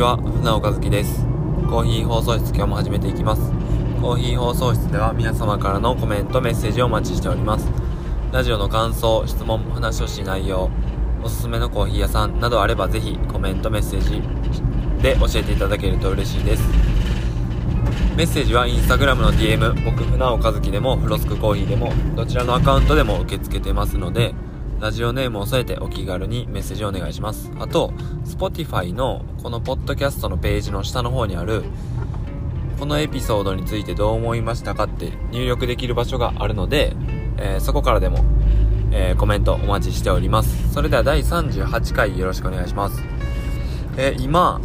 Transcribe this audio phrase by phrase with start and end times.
[0.00, 1.26] ちは、船岡月です。
[1.68, 3.52] コーヒー放送室今日も始めていきます。
[4.00, 7.68] コーヒー放送室では皆様からのコメント、メッセージをお待ちしております。
[8.32, 10.70] ラジオの感想、質問、話をし内容、
[11.22, 14.22] おすすめのコーヒー屋さんなどあればぜひコメント、メッセージ
[15.02, 16.62] で教えていただけると嬉しいです。
[18.16, 24.34] メッセージはインスタグラムの DM、僕、船岡月でも、フロスクコーヒーでも、どちらのアカウントでも受け付けてますので、
[24.80, 27.52] ラジオネームを添えてお気軽にメッセージをお願いします。
[27.58, 27.92] あと、
[28.24, 31.64] Spotify のこのポッドキャストのページの下の方にある、
[32.78, 36.94] このエピソードについてどう思いましたかって入力できる場所があるので、
[37.36, 38.24] えーそこからでも、
[38.90, 40.72] えーコメントお待ちしております。
[40.72, 43.02] それでは第38回よろしくお願いします。
[43.98, 44.62] えー今、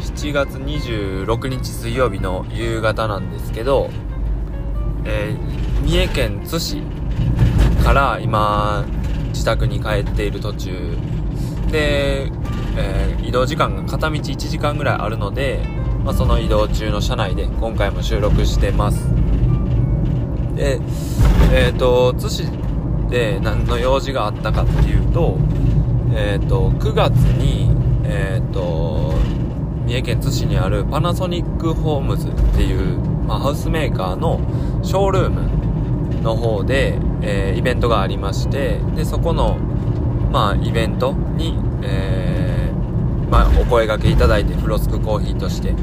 [0.00, 3.90] 7月26日水曜日の夕方なんですけど、
[5.04, 5.36] え
[5.84, 6.82] 三重県津市
[7.84, 8.86] から今、
[9.30, 10.70] 自宅に帰っている途中
[11.70, 12.30] で、
[12.76, 15.60] えー移動時間が片道1時間ぐらいあるので、
[16.04, 19.08] まあ、その移動中の車内で今回も収録してます。
[20.56, 20.80] で、
[21.52, 22.48] えっ、と、津市
[23.08, 25.38] で何の用事があったかっていうと、
[26.12, 27.70] えっ、と、9月に、
[28.02, 29.14] えっ、と、
[29.86, 34.40] 三重県津市にあるパナソニックホームズっていう、まあ、ハウスメーカーの
[34.82, 39.58] ショールームの方で、えーイベントがありまして、で、そこの、
[40.32, 45.74] まあ、イベントに、えーまあ、お声掛けいただいて、フロスクコーヒーとして、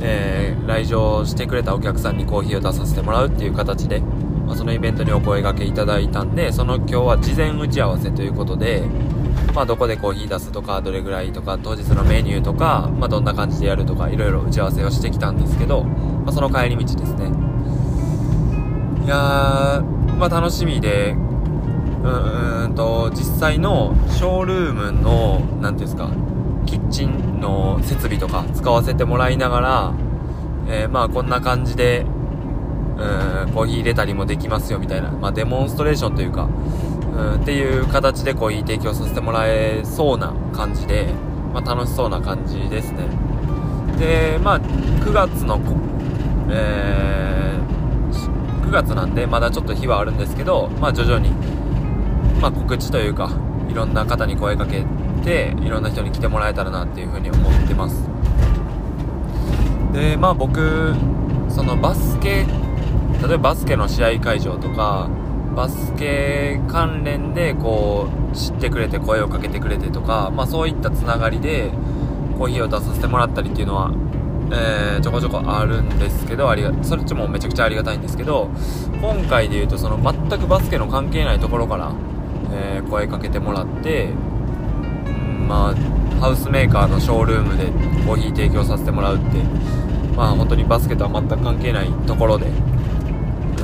[0.00, 8.82] えー来場してくれたお客さんにコーヒーを出させてもらうっていう形で、まあ、そのイベントにお声掛けいただいたんで、その今日は事前打ち合わせということで、
[9.54, 17.32] まあ、どこでコーヒー出すとか、どれぐらいとか、当日のメニューとか、まあ、どんな感じでやるとか、いろいろ打ち合わせをしてきたんですけど、まあ、その帰り道ですね。
[19.04, 21.14] いやー、まあ、楽しみで、
[22.02, 26.10] うーんと、実際のショールームの、なんていうんですか、
[26.66, 29.94] キッチンの設備とか使わせてもらいながら、
[30.68, 32.04] えーまあこんな感じで、
[32.98, 36.48] うん、コーヒー入れたりもできますよみたいな、まあデモンストレーションというか、
[37.16, 41.06] うん、っていう形でコーヒー提供させてもらえそうな感じで、
[41.54, 43.04] まあ楽しそうな感じですね。
[43.98, 45.60] で、まあ9月の、
[46.50, 47.37] えー、
[48.68, 51.30] 9月なんでまだちょっと日はあるんですけど、まあ徐々に、
[52.38, 53.30] まあ告知というか、
[53.70, 54.84] いろんな方に声かけ
[55.24, 58.10] て、いろんな人に来てもらえたらなっていうふうに思ってます。
[59.94, 60.94] で、まあ僕、
[61.48, 62.44] そのバスケ、
[63.26, 65.08] 例えばバスケの試合会場とか、
[65.56, 71.72] バスケ関連でこう、知ってくれて声をかけてくれてとか、まあそういったつながりで、
[72.36, 73.90] コーヒーを出させてもらったりっていうのは、
[74.50, 78.50] えー、ちょこちょこあるんですけど、ありが、それっちもめちゃくちゃありがたいんですけど、
[79.00, 81.92] 今回で言うとその全くバスケの関係ないところから、
[82.52, 84.08] えー声かけてもらって、
[85.46, 87.66] まあ、ハウスメーカーのショールームで
[88.06, 89.24] コーヒー提供させてもらうって、
[90.16, 92.50] まあ本当にバスケとは全く関係ないところで、う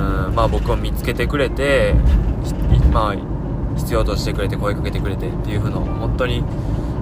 [0.01, 1.95] ん、まあ僕を見つけてくれて、
[2.93, 6.45] まあ、必要としてくれて声かけてくれてっていう風の本当に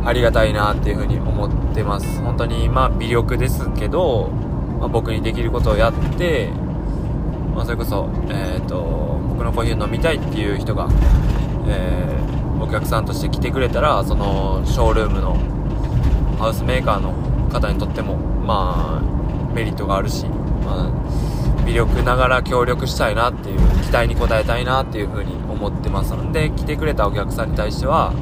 [0.04, 2.20] ありがたいなっていう風に思ってます。
[2.22, 4.28] 本当にまあ微力ですけど、
[4.78, 6.50] まあ、僕にできることをやって、
[7.54, 10.88] まあそれこそ、えっ、と、僕のコーヒー飲みたいっていう人が、
[11.68, 12.12] えー
[12.62, 15.34] お客さんとして来てくれたら、そのショールームの
[16.38, 17.12] ハウスメーカーの
[17.50, 20.26] 方にとっても、まあ、メリットがあるし、
[20.64, 28.12] まあ、微力ながら協力したいなっていう、期待に応えたいなっていうふうに思ってますので、来てくれたお客さんに対しては、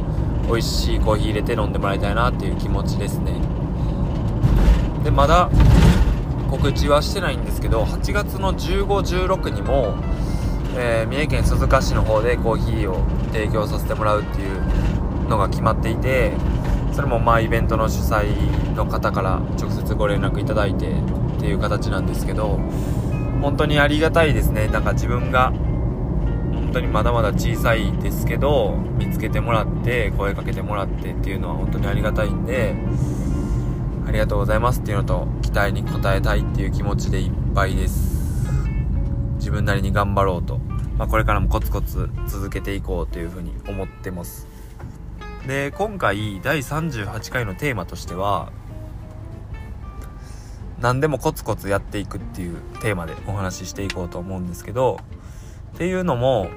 [0.50, 3.40] 美味しいコーヒー入れて飲んでもらいたいなっていう気持ちですね。
[5.04, 5.48] で、まだ
[6.50, 8.84] 告知はしてないんですけど、8月の15、
[9.28, 9.94] 16にも、
[10.76, 12.98] えー三重県鈴鹿市の方でコーヒーを
[13.32, 16.32] 提供させてもらうっていうのが決まっていて
[16.92, 22.60] それもまあイベントの主催の方から直接ご連絡いただいてっていう形なんですけど
[23.40, 25.52] 本当にありがたいですねなんか自分が
[26.70, 32.76] 本当にまだまだ小さいですけど見つけてもらって声かけてもらってっていうのは本当にありがたいんで
[34.06, 38.20] ありがとうございますっていうのと期待に応えたいっていう気持ちでいっぱいです。
[39.38, 40.58] 自分なりに頑張ろうと、
[40.96, 44.46] まあ、これからもコツコツ続けていこうというふうに思ってます。
[45.48, 48.52] で今回第38回のテーマとしては
[50.78, 55.00] 何でもコツコツやっていくっていうテーマでお話ししていこうと思うんですけど
[55.80, 56.50] っていうのも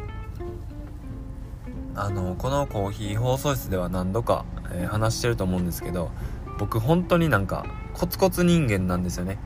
[1.96, 4.44] あのこのコーヒー放送室では何度か、
[4.74, 6.12] えー話してると思うんですけど
[6.60, 9.38] 僕本当になんかコツコツ人間なんですよね。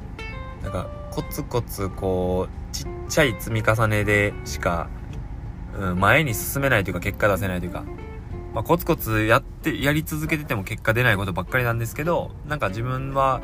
[0.64, 4.90] なんかコツコツこうちっちゃい積み重ねでしか、
[5.78, 7.84] うん、前に進めないというか結果出せないというか、
[8.56, 13.42] まあ、コツコツやって、やり続けてても結果出ないことばっかりなんですけど、なんか自分は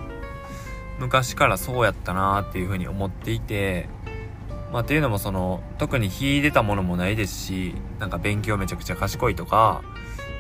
[0.97, 3.87] 昔からそうやったなーっていうふうに思っていて、
[4.73, 9.83] まあ、っていうのもその、特に秀でたものもないですし、なんか勉強めちゃくちゃ賢いとか、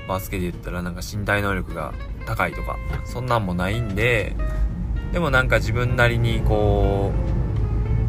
[0.07, 1.93] バスケで言ったらなんか身体能力が
[2.25, 4.35] 高いとか、そんなんもないんで、
[5.11, 7.11] でもなんか自分なりにこ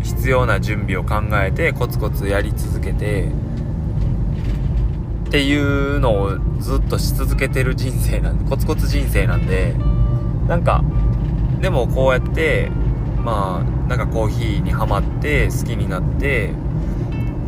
[0.01, 3.29] う、必要な準備を考えてコツコツやり続けて、
[5.29, 9.75] っていうのをずっとし続けてる人生なんで、コツコツ人生なんで、
[10.49, 10.83] なんか、
[11.61, 12.71] でもこうやって、
[13.25, 16.53] まあ、なんかコーヒーにはまって好きになって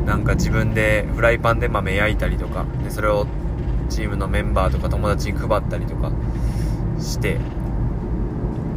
[0.06, 3.26] なんか自分でフライパンで豆焼いたりとかでそれを
[3.90, 6.10] チームのメンバーとか友達に配ったりとか
[6.98, 7.38] してう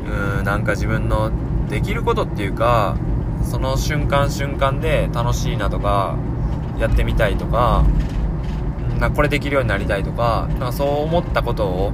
[0.09, 1.31] ーんなんか自分の
[1.69, 2.97] できることっていうか
[3.43, 6.17] その瞬間瞬間で楽しいなとか
[6.79, 7.85] やってみたいとか
[8.99, 11.91] なこれできるようになりたいとかなんかそう思ったことを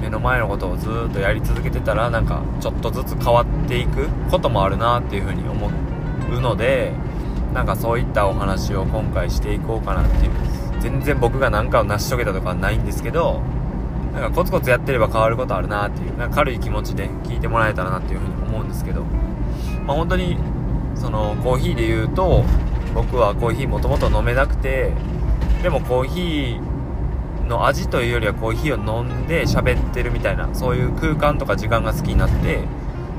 [0.00, 5.70] 目の前のことをずっとやり続けてたらなんかちょっとずつ変わってていくこともあるなっていうふうに思
[6.30, 6.92] うので
[7.52, 10.32] なんかそういったお話を今回していこうかなっていう
[10.80, 13.40] 全然僕が何かを成し遂げたとかはないんですけど
[14.12, 19.04] なんかコツコツやってれば変わることあるなっていうなんか軽い気持ちで聞いてもらえたらなっていうふうに思うんですけど
[19.86, 20.36] まあ本当に
[20.94, 22.44] そのコーヒーで言うと
[22.94, 24.92] 僕はコーヒーもともと飲めなくて
[25.62, 32.60] でもコーヒーの味というよりはコーヒーを飲んで喋ってるみたいなそういう空間とか時間が好きになって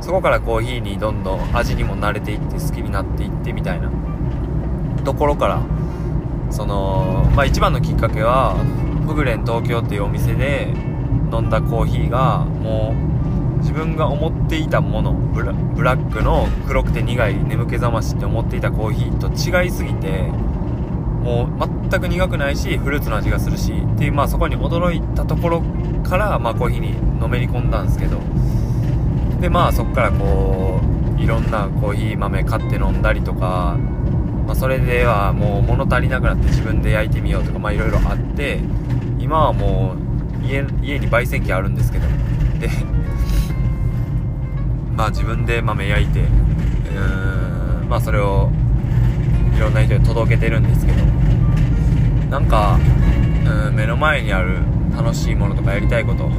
[0.01, 3.92] そこからコーヒーにどんどん味にも慣れていって好きになっていってみたいな。
[5.04, 5.62] ところから
[6.51, 8.56] そのまあ一番のきっかけは
[9.07, 10.68] フグレン東京っていうお店で
[11.31, 12.94] 飲んだコーヒーがも
[13.57, 15.42] う自分が思っていたものブ
[15.84, 19.28] ラックの黒くて苦い眠気覚ましって思っていたコーヒーと
[19.63, 20.24] 違いすぎて
[21.24, 25.63] もう全く苦くないしフルーツの味がするしっていうまあそこに驚いたところ
[26.04, 28.19] からまあコーヒーにのめり込んだんですけど
[29.40, 30.82] でまあそこからこ
[31.18, 33.78] ういろんなコーヒー豆買って飲んだりとか、
[34.46, 38.60] まあ、それではもう物足りなくなって自分で焼いてみようとかまあいろいろあって
[39.20, 39.96] 今はも
[40.42, 42.08] う家家に焙煎機あるんですけど
[42.60, 42.70] で
[44.96, 48.50] まあ自分で豆焼いてうんまあそれを
[49.56, 51.04] いろんな人に届けてるんですけど
[52.30, 52.80] なんか、
[53.68, 54.58] うん、目の前にある
[54.96, 56.30] 楽しいものとかやりたいこと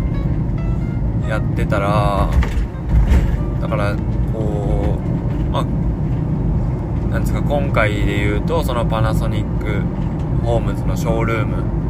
[1.29, 2.31] やってたら
[3.60, 3.96] だから
[4.32, 5.64] こうまあ
[7.10, 9.81] なんですか今回で言うとそのパナソニック
[10.44, 11.81] ホームズのショールーム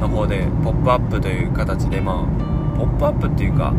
[0.00, 3.72] の方でポップアップという形でまあポップアップっていうか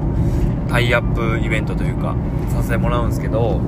[0.68, 2.16] タイアップイベントというか
[2.50, 3.60] させてもらうんですけど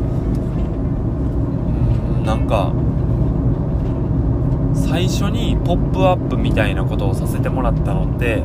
[2.26, 2.74] なんか
[4.76, 8.44] 最初にポップアップみたいなことをさせてもらったのって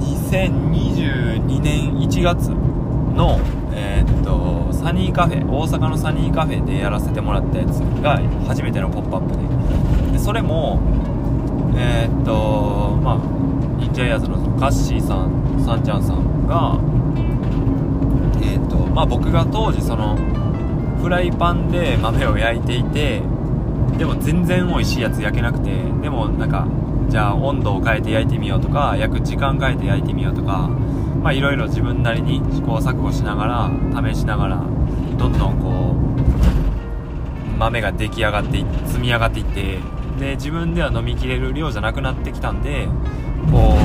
[0.00, 2.65] 2022年1月
[3.16, 3.40] の
[3.74, 9.36] えー、っとサニーカフェ大阪のサニーカフェでやらせてもらったやつが初めてのポップアップ
[10.06, 10.12] で。
[10.12, 10.80] でそれも
[11.76, 13.16] えー、っとまあ
[13.78, 16.78] 忍者エアーズのカッシーさんさんちゃんさんが
[18.40, 20.16] えー、っとまあ僕が当時その
[21.00, 23.22] フライパンで豆を焼いていて
[23.98, 25.70] でも全然美味しいやつ焼けなくて
[26.02, 26.66] でもなんか
[27.08, 30.68] じゃあ温度を変えて焼いてみようとか焼く時間変えて焼いてみようとか
[31.22, 34.56] まあいろいろ自分なりに試行錯誤しながら試しながら
[35.18, 39.78] どんどんこう豆が出来上がって積み上がっていって
[40.18, 42.86] で自分では飲みきれる量じゃなくなってきたんで
[43.50, 43.76] こ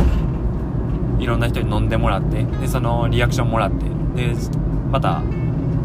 [1.19, 3.85] ういろんな人に飲んでもらってでそのリアクションもらって
[4.15, 4.35] で
[4.89, 5.21] また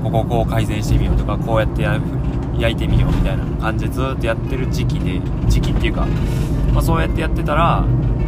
[0.03, 2.01] ここをこう改善してみようとかこうやってや
[2.59, 6.07] 焼いてみようみたいな感じでずっとやってる時期で時期っていうか、
[6.77, 7.87] まあ、そうやってやってたら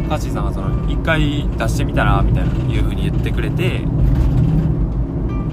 [0.09, 3.83] カッシーさんがその1回出してみたらみたいないう風に言ってくれて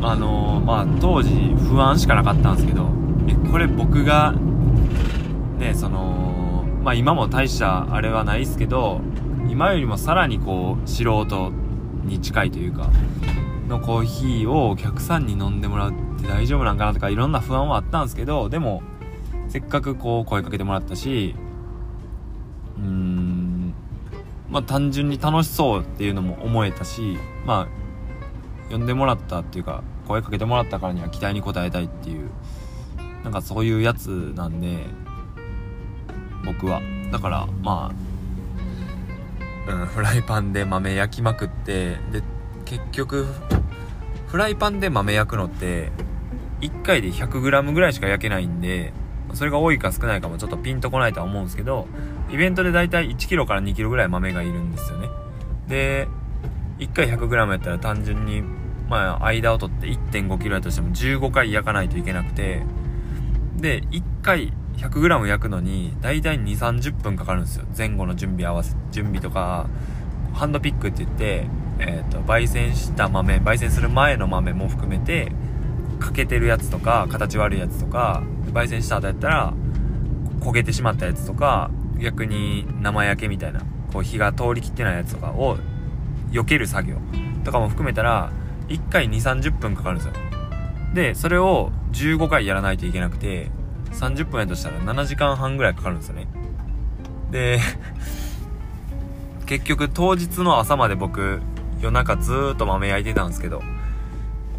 [0.00, 1.31] あのー、まあ当時
[1.69, 2.88] 不安しかなかったんですけど
[3.29, 4.33] えこれ僕が
[5.59, 9.03] ねそのまあ今も大したあれはないですけど
[9.50, 11.53] 今よりもさらにこう素人
[12.05, 12.91] に近いというか
[13.69, 18.83] のコーヒーをお客さんに飲んでもらうって大丈夫なんかなとかいろんな不安はあったんですけど、でも、
[19.49, 21.35] せっかくこう声かけてもらったし、
[22.78, 23.75] うーん、
[24.50, 27.68] まあ単純に楽しそうっていうのも思えたし、ま
[28.71, 32.30] あ、呼んでもらったっていうか、声かけてもらったからには期待に応えたいっていう、
[33.25, 34.85] なんかそういうやつなんで、
[36.45, 36.80] 僕は。
[37.12, 37.92] だから、ま
[39.68, 42.23] あ、うん、フライパンで豆焼きまくって、で、
[42.64, 43.26] 結局、
[44.26, 45.90] フライパンで豆焼くのって、
[46.61, 48.92] 1回で 100g ぐらいしか焼けないんで、
[49.35, 51.87] それが多いか少ないかもちょっとピンとこないとは思うんですけど、
[52.30, 55.09] イベントでだいたい1キロから2キロぐらい豆がいるんですよね。
[55.68, 56.09] で、
[56.78, 58.42] 1回 100g やったら単純に、
[58.88, 62.62] まあ、間を取って1.5キロやとしても15回焼かないといけなくて、
[63.56, 67.64] で、1回 100g 焼くのに、だいたい2、30分かかるんですよ。
[67.76, 69.68] 前後の準備合わせ、準備とか、
[70.35, 71.47] ハンドピックって言って、
[71.78, 75.33] えっ、ー、と、焙煎した豆、焙煎する前の豆も含めて、
[75.99, 79.54] 欠けてるやつとか、形悪いやつとか、焙煎した後やったら、
[80.40, 83.61] 焦げてしまったやつとか、逆に生焼けみたいな、
[83.93, 85.59] こう火が通りきってないやつとかを
[86.31, 86.97] 避ける作業
[87.45, 88.31] とかも含めたら、
[88.69, 90.15] 1回2、30分かかるんですよ。
[90.95, 93.50] で、それを15回やらないといけなくて、
[93.93, 96.26] 30分やとしたら7時間半ぐらいかかるんですよね。
[97.31, 97.61] で、
[99.47, 101.41] 結局当日の朝まで僕、
[101.81, 103.62] 夜中ずっと豆焼いてたんですけど、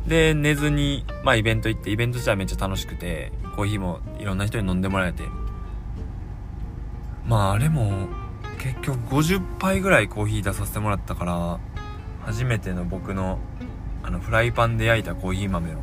[0.08, 5.24] で、寝ずに、まあイベント行って、イベント自体めっちゃ楽しくて、コーヒーもいろんな人に飲んでもらえて、
[7.27, 8.07] まああれも、
[8.57, 11.60] 結局50杯ぐらいコーヒー出させてもらったから、
[12.25, 13.39] 初めての僕の、
[14.03, 15.77] あの、フライパンで焼いたコーヒー豆を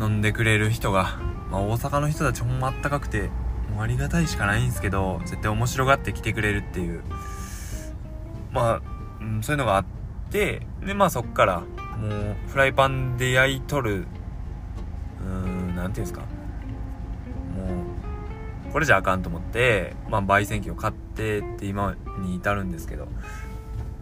[0.00, 1.18] 飲んでくれる人が
[1.50, 3.28] まあ、大阪の人たちほんまあったかくて
[3.74, 7.02] もうありがたいしかないんですけど絶対面白がって来てくれるっていう
[8.52, 8.82] まあ、
[9.20, 9.84] うん、そういうのがあっ
[10.30, 14.06] てでまあそっからもうフライパンで焼いとる
[15.22, 16.22] うーん何ていうんですか
[18.72, 23.08] これじゃあかんと思ってまあ焙煎機を買ってって今に至るんですけど。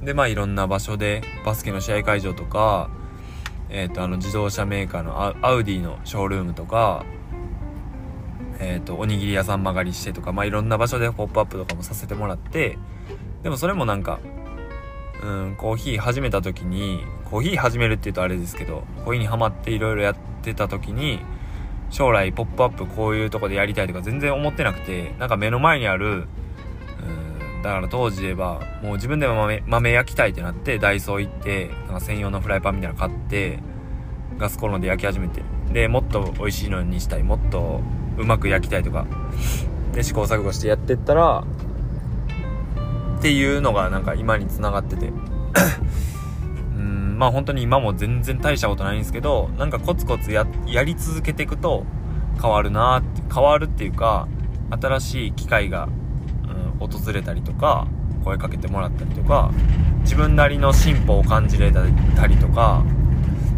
[0.03, 2.89] でまあいろんな場所でバスケの試合会場とか
[3.69, 7.05] えっ、ー、とあの自動車メーカーのアウディのショールームとか
[8.61, 12.79] えっ、ー、と、おにぎり屋さん曲がりしてとか、まあ、いろんな場所でポップアップとかもさせてもらって、
[13.43, 14.21] でもそれもなんか、
[15.23, 21.21] うん、コーヒー始めた時に、コーヒー始めるって言うとあれですけど、コーヒーにハマっていろいろやってた時に、
[21.91, 26.27] 将来ポップアップこういうとこでやりたいとか全然思ってなくて、なんか目の前にある、
[27.57, 33.61] うん、だから当時で言えば、もう自分でも豆豆焼きたいってなって、ダイソー行って、なんか専用のフライパンみたいなの買って、
[34.37, 35.43] ガスコンロで焼き始めて、
[35.73, 37.81] で、もっと美味しいのにしたい、もっと
[38.17, 39.07] うまく焼きたいとか
[39.93, 41.45] で試行錯誤してやってったら
[43.19, 45.13] っていうのがなんか今につながってて。
[47.19, 51.85] まあ本当に今も全然大したことないんですけどなんかコツコツややり続けていくと
[52.41, 54.29] 変わるなって変わるっていうか
[54.71, 55.89] 新しい機会が、
[56.81, 57.87] うん、訪れたりとか
[58.25, 59.51] 声かけてもらったりとか
[60.03, 61.85] 自分なりの進歩を感じれた
[62.27, 62.85] りとか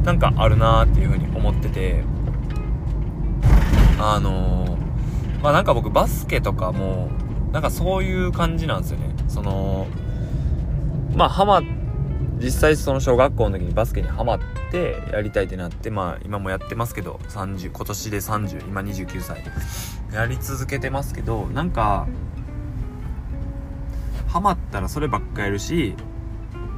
[0.05, 2.02] なんかあるなーっていうふうに思ってて
[4.02, 7.11] あのー、まあなんか僕バスケとかも、
[7.52, 9.14] なんかそういう感じなんですよね。
[9.29, 9.87] その、
[11.14, 11.61] まあハマ、
[12.40, 19.44] 実際その小学校の時にバスケにハマってやりたいってなって、まあ今もやってますけど、30、今年で30、今29歳。
[20.12, 22.09] やり続けてますけど、なんか、
[24.26, 25.94] ハマったらそればっかやるし、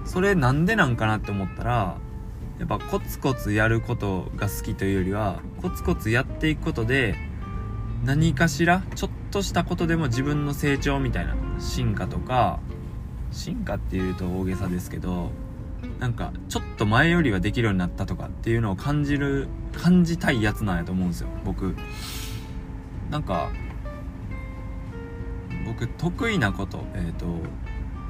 [0.04, 1.97] それなんでなんかなって思ったら、
[2.59, 7.16] やっぱコツコツやることが好きというよりはコツコツやっていくことで
[8.04, 12.61] 何かしらちょっとしたことでも自分の成長みたいな進化とか
[13.33, 15.31] 進化っていうと大げさですけど
[15.99, 21.77] なんかちょっと前よりはできるようになったとかっていうのを感じる感じたいやつなんやと思うんですよ僕。
[23.11, 23.51] なんか
[25.67, 27.27] 僕得意なことえっ、ー、と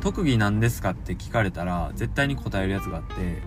[0.00, 3.42] 特技なんですかって聞かれたら絶対に答えるやつがあって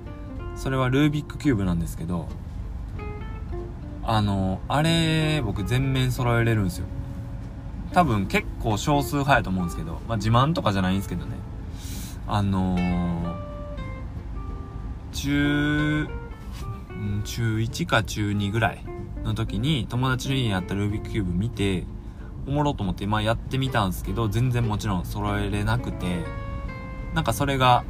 [0.55, 2.27] それはルービックキューブなんですけど
[4.03, 6.85] あのあれ僕全面揃えれるんですよ。
[7.91, 11.31] 多分結構少数派やと思うんですけど、まあ、自慢とかじゃないんですけどね。
[12.27, 13.44] あのー、
[15.25, 16.07] 中
[17.23, 18.85] 中1か中2ぐらい
[19.23, 21.85] の時に友達の家にあったルービックキューブ見て
[22.47, 26.23] おもろと思ってまあやってみたんですけど全然もちろん揃えれなくて
[27.15, 27.83] なんかそれが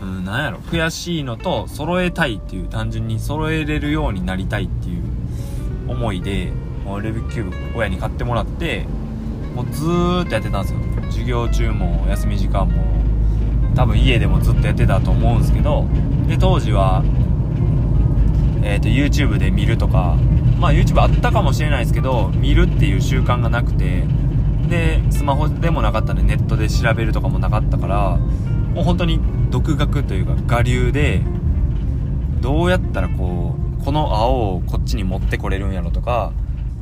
[0.00, 5.02] うん、なんやろ、悔しいのと、揃えたいっていう、単純に揃えれるようになりたいっていう
[5.88, 6.52] 思いで、
[6.84, 8.86] もうレビューキューブ親に買ってもらって、
[9.54, 10.80] もうずーっとやってたんですよ。
[11.06, 12.84] 授業中も、休み時間も、
[13.74, 15.86] 多分家でもずっとやってたと思うんですけど、
[16.28, 17.02] で、当時は、
[18.62, 20.16] えっ、ー、と、YouTube で見るとか、
[20.58, 24.04] まあ YouTube あったかもしれないですけど、見るっていう習慣がなくて、
[24.68, 28.18] で、スマホでもなかったんで、ネットで調べるとかもなかったから、
[28.76, 31.22] もう本当に独学というか我流で
[32.42, 36.32] どうやったらこうこの青をこっちに持ってこれるんやろとか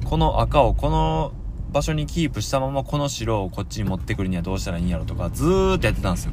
[0.04, 1.32] この赤をこの
[1.70, 6.32] 場所にキープしたままこの白をこっちに持ってくるにはどうしたらいいんやろとかずーっとやってたんですよ。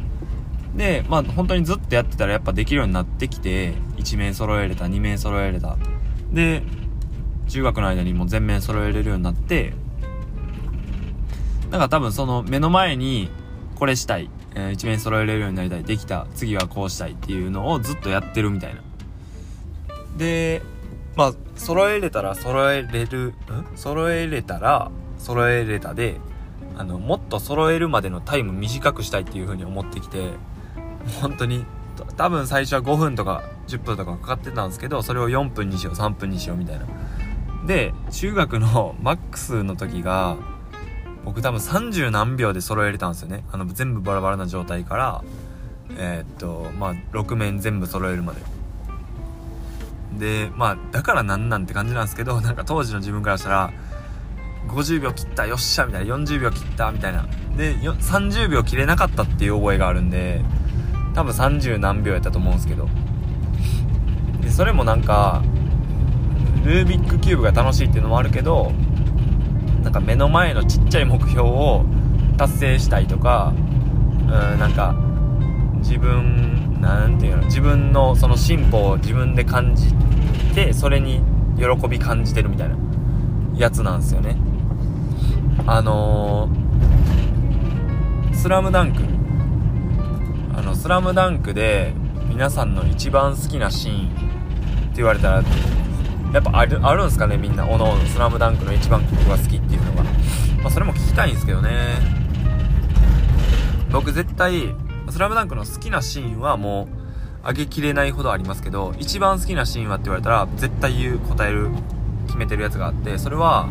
[0.76, 5.78] でまあ本当にずっとやってたらやっぱできるようになってきて1面揃えれた2面揃えれた。
[6.32, 6.64] で
[7.48, 9.74] 中学の間にも全面揃えれるようになって
[11.70, 13.30] だから多分その目の前に
[13.82, 18.82] これしたい、えー、一面揃えれるようになりたい、できた、次はこうしたいっていうのをずっとやってるみたいな。
[20.18, 20.62] で、
[21.16, 23.34] まあ、揃えれたら揃えれる、ん？
[23.76, 26.18] 揃えれたら揃えれたで、
[26.78, 30.30] あの、もっと揃えるまでのタイム短くしたいっていう風に思ってきて、
[31.22, 31.66] 本当に、
[32.18, 36.86] 多分最初は5分とか10分とかかかってたんですけど、それを4分にしよう、3分にしようみたいな。
[37.66, 40.38] で、中学の マックスの時が、
[41.24, 43.44] 僕多分30何秒で揃えれたんですよね。
[43.52, 45.24] あの、全部バラバラな状態から、
[45.98, 48.42] えー、っと、まあ、6面全部揃えるまで。
[50.18, 53.72] で、まあ、だからなんなんて感じなんですけど、 なんか当時の自分からしたら、
[54.68, 57.26] 50秒切った、よっしゃみたいな、40秒切った、みたいな。
[57.58, 60.44] で、30秒切れなかったっていう覚えがあるんで、
[61.14, 62.88] 多分30何秒やったと思うんですけど。
[64.42, 65.42] で、それもなんか、
[66.64, 68.72] ルービックキューブが楽しいっていうのもあるけど、
[69.84, 71.86] なんか目の前のちっちゃい目標を
[72.38, 74.96] 達成したいとか、うん、なんか、
[75.80, 79.94] 自分、なんていうの、自分のその進歩を自分で感じ
[80.54, 81.22] て、それに
[81.58, 82.76] 喜び感じてるみたいな
[83.56, 84.38] やつなんですよね。
[85.68, 89.11] あのー、スラムダンク。
[90.54, 91.94] あの、スラムダンクで
[92.28, 95.44] 皆さんの一番好きなシーンって言われたら、
[96.34, 100.04] やっぱある、あるんすかねみんな、おのおの、スラムダンクの一番ここが好きっていうのが。
[100.04, 100.10] ま
[100.66, 101.70] あ、それも聞きたいんですけどね。
[103.92, 104.74] 僕絶対、
[105.10, 106.90] スラムダンクの好きなシーンはも
[107.44, 111.70] う、上げきれないほどありますけど、一番好きなシーンはって言われたら、絶対言う、答える、
[112.28, 113.70] 決めてるやつがあって、それは、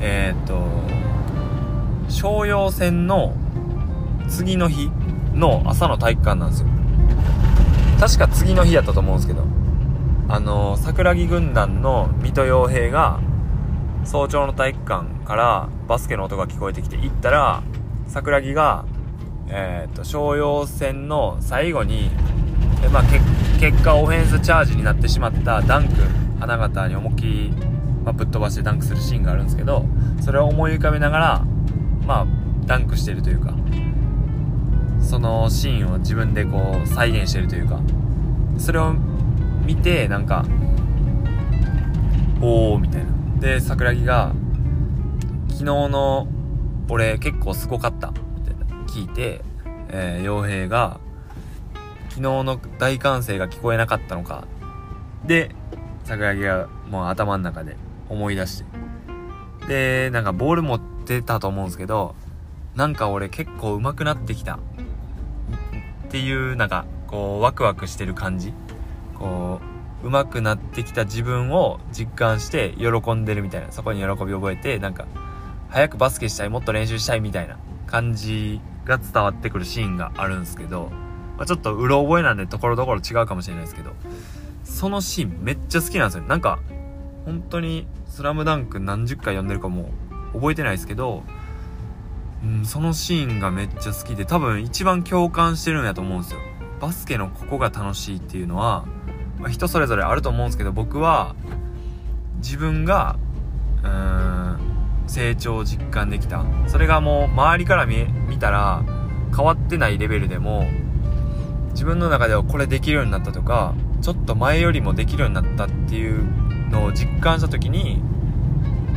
[0.00, 0.66] えー、っと、
[2.10, 3.34] 商用戦の
[4.28, 4.90] 次の日
[5.34, 6.68] の朝の体育館なんですよ。
[8.00, 9.44] 確か次の日やったと思うんですけど、
[10.28, 13.20] あの、桜木軍団の水戸洋平が、
[14.04, 17.62] 早朝の体育館からバスケの音が聞こえてきて行ったら、
[18.08, 18.84] 桜木が、
[19.48, 22.10] えっ、ー、と、商用戦の最後に、
[22.84, 23.02] えまあ、
[23.60, 25.94] 結果オフェンスチャージになってしまったダンク、
[26.40, 27.52] 花形に思いっきり、
[28.04, 29.84] まあ、ぶっ飛ばしてダンクするシーンがあるんですけど、
[30.20, 31.44] それを思い浮かべながら、
[32.06, 32.26] まあ、
[32.66, 33.54] ダンクしてるというか、
[35.02, 37.80] そのシーンを自分でこう再現してるというか、
[38.58, 38.94] それを
[39.64, 40.44] 見てなんか
[42.40, 43.10] おおみたいな。
[43.40, 44.32] で桜木が
[45.48, 46.28] 昨日の
[46.88, 49.42] 俺結構すごかったみたいな聞いて
[49.94, 51.00] えー、傭兵が
[52.08, 54.46] 昨日の大歓声が聞こえなかったのか。
[55.26, 55.54] で
[56.04, 57.76] 桜木がもう頭の中で
[58.08, 58.64] 思い出して。
[59.68, 62.16] でなんかボール持ってたと思うんですけど
[62.74, 64.58] なんか俺結構上手くなってきた。
[66.12, 68.52] っていうなんかこうワクワクしてる感じ
[69.14, 69.62] こ
[70.04, 75.06] う、上手くなってきた自分を実感して喜んでるみたいな、そこに喜びを覚えて、なんか、
[75.70, 80.90] 早くバスケしたい、もっと練習したいみたいな感じが伝わってくるシーンがあるんですけど、
[81.38, 83.92] まあ、ちょっとうろ覚えなんでところどころ違うかもしれないですけど、
[84.64, 86.24] そのシーンめっちゃ好きなんですよ。
[86.24, 86.58] なんか、
[87.24, 89.88] 本当に、スラムダンク何十回読んでるかも
[90.34, 91.22] 覚えてないですけど、
[92.44, 96.40] うん、そのシーンがめっちゃ好きで、多分一番共感してるんやと思うんですよ。
[96.82, 98.84] バスケのここが楽しいっていうのは、
[99.38, 101.36] まあ、人それぞれあると思うんですけど僕は
[102.38, 103.16] 自分が
[103.84, 104.58] うーん
[105.06, 108.82] 成長を実感できたそれがもう周りから見見たら
[109.34, 110.66] 変わってないレベルでも
[111.70, 116.24] 自分の中ではこれできるようになったとかちょっと前よりもできるようになったっていう
[116.70, 118.02] のを実感した時に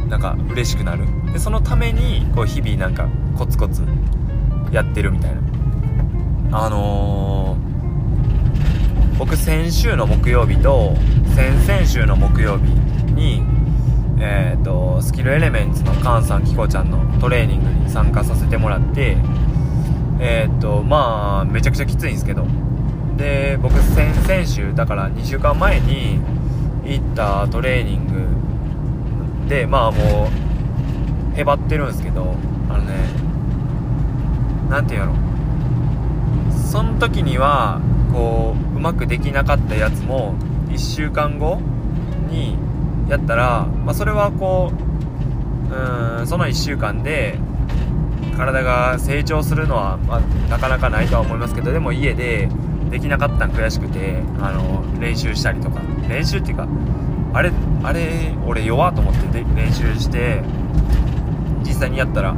[0.09, 1.05] なんか嬉しくなる。
[1.33, 3.83] でそのためにこう日々なんかコツコツ
[4.71, 5.41] やってるみたいな。
[6.65, 7.75] あのー
[9.17, 10.93] 僕先週の木曜日と
[11.35, 12.65] 先々週の木曜日
[13.13, 13.43] に
[14.19, 19.17] えっ、ー、とスキルエレメンツのカンさんキコちゃんのトレーニングに参加させてもらって
[20.19, 22.45] えっ、ー、とまあめちゃくちゃきついんですけど。
[23.17, 26.19] で僕先々週だから2週間前に
[26.83, 28.27] 行ったトレーニング
[29.47, 30.29] でまあも
[31.35, 32.35] うへばってるんですけど
[32.69, 32.95] あのね
[34.69, 35.15] 何て言うの
[36.51, 37.81] その時には
[38.11, 40.35] こううまくできなかったやつも
[40.69, 41.59] 1週間後
[42.29, 42.57] に
[43.09, 47.37] やったら、まあ、それはこううんその1週間で
[48.37, 52.49] 体が成長するのは、まあ、なかなかないとは思いますけどでも家で
[52.89, 55.81] できなかったん悔しくてあの練習したりとか。
[56.07, 56.67] 練習っていうか
[57.33, 57.51] あれ
[57.85, 60.41] あれ俺弱と思って練習して
[61.63, 62.35] 実際にやったら。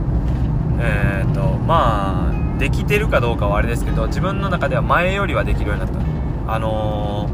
[0.80, 6.54] えっ、とまあできてるかどうかはあれですけど自分の中では前よりはできるようになった。
[6.54, 7.30] あの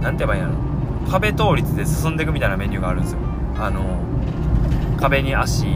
[0.00, 0.54] 何、て言えばいいんやろ。
[1.10, 3.20] 壁倒立で進んでいくみたいなメニューがあるんですよ。
[3.58, 5.66] あのー、壁に足。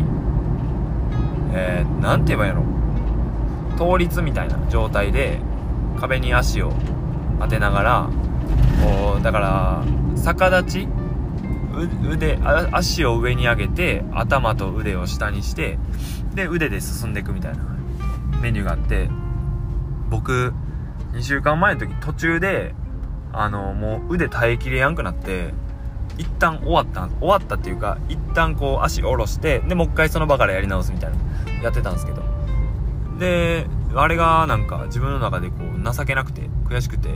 [1.55, 2.73] えー、なんて言えばいいんやろ。
[3.79, 5.41] 倒立みたいな状態で
[5.99, 6.73] 壁に足を
[7.41, 8.11] 当てながら
[8.83, 9.85] こうだから
[10.17, 10.89] 逆立ち
[11.75, 12.39] 腕
[12.73, 15.79] 足を上に上げて頭と腕を下にして
[16.35, 17.65] で腕で進んでいくみたいな
[18.41, 19.09] メニューがあって
[20.11, 20.53] 僕
[21.13, 22.75] 2週間前の時途中で
[23.33, 25.55] あのもう腕耐えきれやんくなって
[26.19, 32.23] 一旦終わった終わったっていうか一旦こう足下ろしてでもう一回その場からやり直すみたいなやってたんですけど。
[33.19, 37.11] であれがなんか自分の中でこう情けなくて悔しくて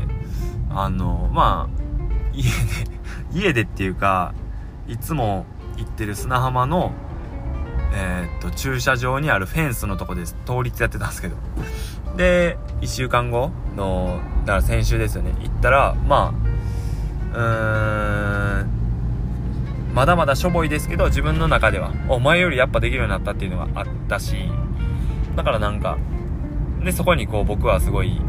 [0.70, 1.82] あのまあ
[2.32, 2.50] 家で
[3.32, 4.34] 家でっていうか
[4.88, 5.46] いつも
[5.76, 6.92] 行ってる砂浜の
[7.92, 10.36] えー、っと駐車場にあるフェンスのとこです。
[10.46, 11.36] 倒立やってたんですけど。
[12.16, 15.32] で1週間後のだから先週ですよね。
[15.40, 16.34] 行ったらま
[17.34, 18.76] あうーん
[19.94, 24.36] まだまだしょぼいですけど自分の中ではお前よりやっぱできるようになったっていうのがあったし
[25.36, 25.96] だからなんか
[26.84, 28.20] でそこにこう僕はすごい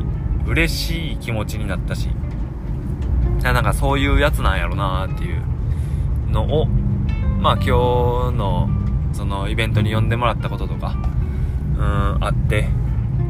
[0.46, 2.08] 嬉しい気持ちになったし
[3.44, 5.42] なんかそういうやつなんやろなっていう
[6.30, 6.66] のを
[7.40, 8.70] まあ今日の
[9.14, 10.96] そのイベントに呼んでもらったこととか
[11.78, 12.68] うんあって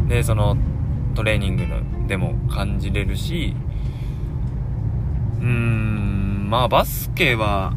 [0.07, 0.57] でその
[1.15, 3.55] トレーニングのでも感じれるし
[5.39, 7.73] うーんまあバスケは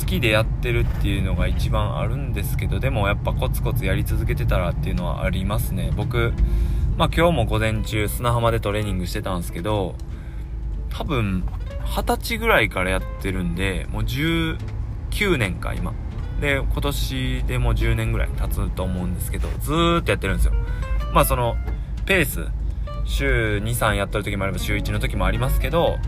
[0.00, 5.92] 好きでやってるっていうのが一番あるんですけどでもやっぱコツコツやり続けてたらっていうのはありますね。
[5.96, 6.32] 僕
[6.96, 9.94] まあ今日も午前中砂浜でトレーニングしてたんですけど
[10.90, 11.44] 多分
[11.86, 15.94] 二十歳ぐらいからやってるんでもう19年か今。
[16.40, 20.52] で今年でもう10年ぐらい経つと思うんですけどずーっとやってるんですよ。
[21.14, 21.56] まあその
[22.04, 22.46] ペース
[23.06, 25.98] 週23やってる時もあれば週1の時もありますけど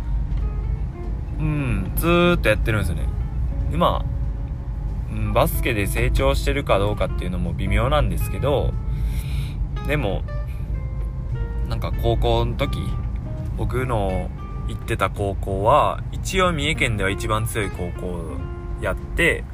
[1.38, 3.08] うんずーっとやってるんですよね。
[3.72, 4.04] 今、
[5.10, 8.72] うん、バスケで成長してるかどうかっていうのも微妙なんですけど
[9.86, 10.22] でも
[11.68, 12.78] なんか高校の時
[13.56, 14.30] 僕の
[14.68, 18.36] 行ってた高校は一応三重県では一番強い高校
[18.82, 19.44] やって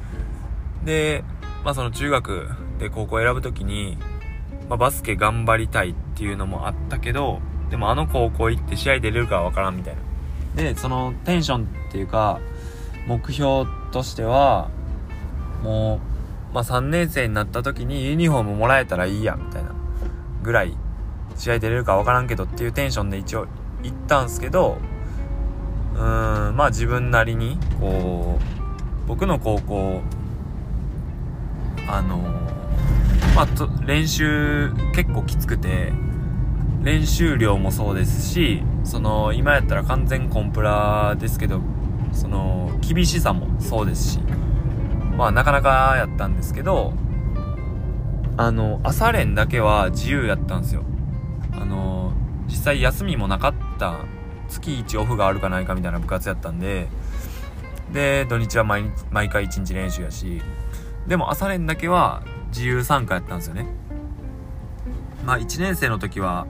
[0.83, 1.23] で
[1.63, 2.49] まあその中学
[2.79, 3.97] で高校選ぶ時に、
[4.69, 10.01] まあ、バスケ頑張りたいっていうのもあったけどでもあの高校行って試合出れるかわからんみたいな。
[10.55, 12.39] でそのテンションっていうか
[13.07, 14.69] 目標としては
[15.63, 15.99] も
[16.51, 19.71] う、まあ、3年生になった時にユニフォームもらえたらいいやみたいな
[20.43, 20.77] ぐらい
[21.35, 23.47] 試合出れるか分からんけどっていうテンションで一応
[23.83, 24.77] 行ったんすけど
[25.95, 30.01] うーんまあ自分なりにこう僕の高校
[31.87, 32.17] あの
[33.35, 35.93] まあと練習結構きつくて
[36.83, 41.61] 練習量もそうですしその今やったら完全コンプラですけど
[42.11, 44.19] その厳しさもそうですし
[45.17, 46.93] まあなかなかやったんですけど
[48.37, 50.83] あの朝練だけは自由やったんですよ。
[51.53, 52.11] あの
[52.47, 53.99] 実際休みもなかった
[54.49, 56.87] 月1オフがあるかないかみたいな部活やったんで
[57.91, 60.41] で土日は毎毎回1日練習やし
[61.07, 63.67] でも朝練だけは自由参加やったんですよね。
[65.25, 66.47] まあ1年生の時は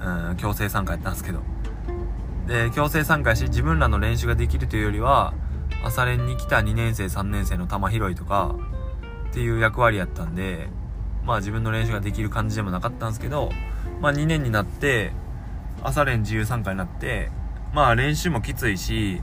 [0.00, 1.40] うん強制参加やったんですけど。
[2.46, 5.32] で強制参加し自分らの練習ができるというよりは
[5.84, 8.56] 朝練に来た2年生3年生の球拾いとか
[9.30, 10.68] っていう役割やったんで
[11.24, 13.50] まあ自分の練習ができる感じでもなかったんですけど
[14.00, 15.12] まあ2年になって
[15.82, 17.30] 朝練自由参加になって
[17.72, 19.22] まあ練習もきついし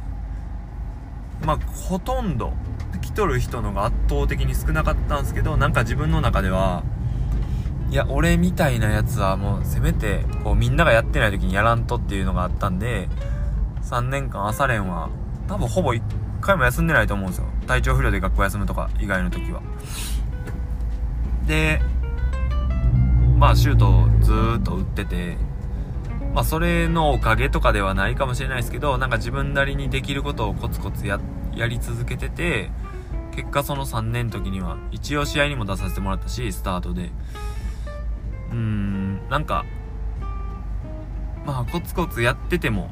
[1.45, 2.53] まあほとんど
[3.01, 6.83] 来とる人のが圧倒的に少なかったんですけどなんか自分の中では
[7.89, 13.09] いや俺みたいなやつはもうせめてこうみんながやってない時にやらんとっていうのがあったんで
[13.83, 15.09] 3年間朝練は
[15.47, 16.01] 多分ほぼ1
[16.41, 17.47] 回も休んでないと思うんですよ。
[17.65, 19.61] 体調不良で学校休むとか以外の時は。
[21.47, 21.81] で
[23.37, 25.37] まあシュートをずーっと打ってて
[26.33, 31.19] まあそれのおかげとかではないかもしれないですけどなんか自分なりにできることをコツコツや
[31.55, 32.69] やり続けてて
[33.31, 37.11] 結果その3年の時には一応試合にも出させてもらったしスタートで。
[38.51, 39.65] うーんなんか
[41.45, 42.89] まあコツコツやってても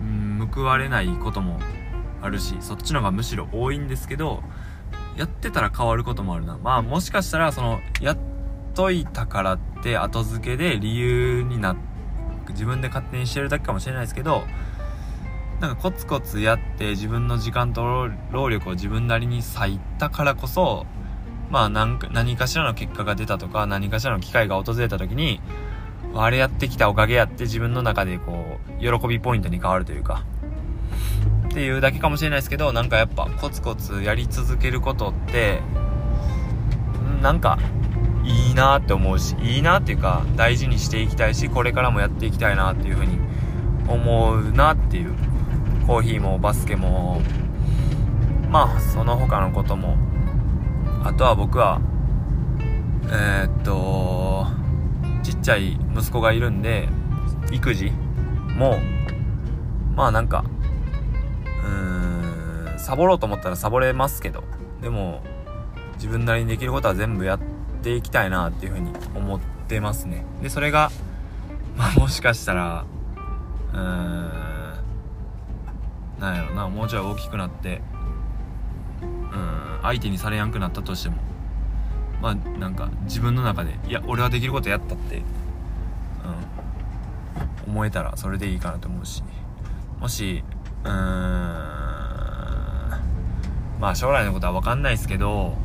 [0.00, 1.58] うん報われないことも
[2.22, 4.42] あるしそっちの方がむしろ多いんですけど
[5.16, 6.58] やってたら変わることもあるな。
[6.58, 8.18] まあもしかしたらそのやっ
[8.74, 11.87] といたからって後付けで理由になって
[12.52, 14.44] 自分で勝手にしてるだけかもしれないですけど
[15.60, 20.86] なんかコツコツやって自分の時間と労力を自分なりに割いたからこそ
[21.50, 25.40] まあ何か何かしらの結果が出たとか何かしらの機会が訪れた時に
[26.14, 30.24] あれやってきたおかげやって自分の中でこう喜びポイントに変わるというか
[31.48, 35.60] っていうだけかもしれないですけどなんかやっぱコツコツやり続けることって
[37.22, 37.58] なんか
[38.58, 43.18] なって思うしいいなっていうか大事にしていきたいしこれからもやっていきたいなっていうふうに
[43.88, 45.14] 思うなっていう
[45.86, 47.22] コーヒーもバスケも
[48.50, 49.96] まあその他のことも
[51.04, 51.80] あとは僕は
[53.10, 54.46] えー、っと
[55.22, 56.88] ちっちゃい息子がいるんで
[57.52, 57.92] 育児
[58.56, 58.78] も
[59.94, 60.44] まあなんか
[61.64, 64.42] うーんサボろうと思ったらサボれますけど
[64.82, 65.22] でも
[65.94, 67.38] 自分なりにできることは全部やっ
[67.78, 70.24] ていきたいなっていうふうに思ってますね。
[70.42, 70.90] でそれが
[71.76, 72.84] まあもしかしたら
[73.72, 74.30] うーん
[76.20, 77.80] なんやろなもうちょい大きくなって
[79.02, 81.16] うん相手にされやんくなったとしても
[82.20, 85.22] まあなんか自分の中でいや俺はできることやったって
[87.66, 89.22] うん思えたらそれでいいかなと思うし。
[90.00, 90.44] もし
[90.84, 90.94] うーん
[93.80, 95.56] まあ将来のことは分かんないですけど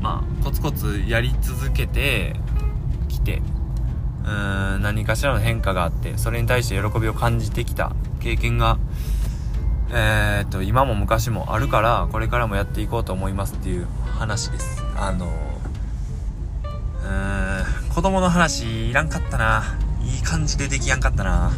[0.00, 2.34] まあコツコツやり続けて
[3.08, 3.42] きて
[4.24, 8.78] うーん何かしらの変化があってそれに対して喜びを感じてきた経験が
[9.90, 13.86] えー、っと今も昔もあるからこれからもやっていこうと思いますっていう
[14.18, 14.84] 話です。
[14.96, 19.78] あのうーん子供の話いらんかったな。
[20.02, 21.52] いい感じでできやんかったな。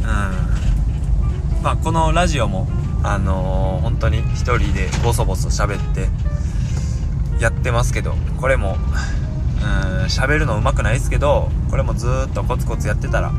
[0.00, 1.62] うん。
[1.62, 2.66] まあこのラジオも
[3.02, 6.08] あのー、本当に一人でボソボソ喋って
[7.42, 8.76] やってますけどこれも
[9.62, 13.32] うん喋るの上手くないですけどこれもずっとコツコツやってたら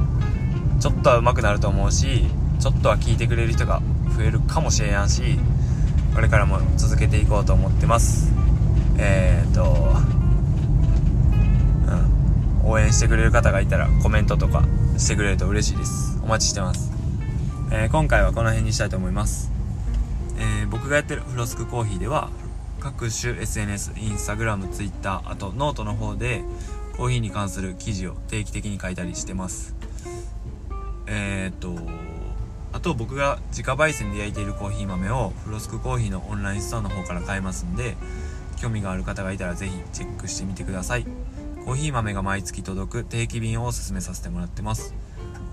[0.80, 2.26] ちょっとは上手くなると思うし
[2.60, 3.82] ちょっとは聞いてくれる人が
[4.16, 5.38] 増えるかもしれやんし
[6.14, 8.34] これからも続けていこうと思ってます。
[8.98, 9.96] えー、っと
[12.64, 14.64] うん応援してくれる方がいたらコメントとか
[14.98, 16.20] してくれると嬉しいです。
[16.24, 16.91] お待ちしてます。
[17.74, 19.50] えー、今回はこの辺にしたいと思います、
[20.38, 22.30] えー、僕がやってるフロスクコーヒーでは
[22.82, 26.44] 各種 SNS、インスタグラム、ツイッター、あとノートの方で
[26.98, 29.76] コーヒーに関する記事を定期的に書いたりしてます。
[31.08, 31.80] えー、っと、
[32.74, 37.96] あと僕が自家焙煎で焼いているコーヒー豆をフロスクコーヒーのオンラインストアの方から買えますんで、
[38.60, 41.06] 興味がある方がいたらぜひチェックしてみてください。
[41.64, 44.94] コーヒー豆が毎月届く定期便をおすすめさせてもらってます。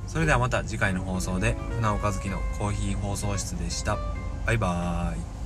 [0.08, 3.98] それではまた次回の放送で船岡月のコーヒー放送室でした。
[4.46, 5.37] バイバーイ。